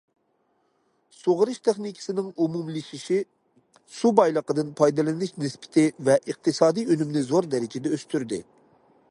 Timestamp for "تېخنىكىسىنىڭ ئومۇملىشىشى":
1.67-3.19